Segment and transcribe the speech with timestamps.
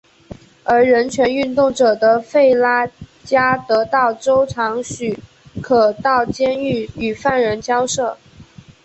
[0.63, 2.89] 而人权运动者的弗拉
[3.23, 5.19] 加得到州长许
[5.61, 8.17] 可到监狱与犯人交涉。